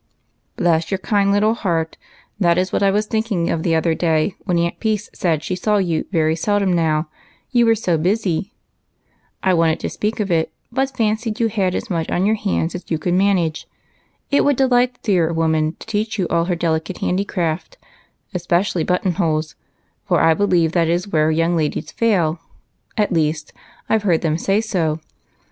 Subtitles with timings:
[0.55, 1.95] Bless your kind little heart,
[2.39, 5.55] that is what I was thinking of the other day when Aunt Peace said she
[5.55, 7.07] saw you very seldom now,
[7.51, 8.51] you were so busy.
[9.43, 12.73] I wanted to speak of it, but fancied you had as much on your hands
[12.73, 13.67] as you could manage.
[14.31, 17.77] It would delight the dear woman to teach you all her delicate handicraft,
[18.33, 19.53] especially button holes,
[20.07, 22.39] for I believe that is where young ladies fail;
[22.97, 23.53] at least
[23.87, 24.99] I 've heard them say so.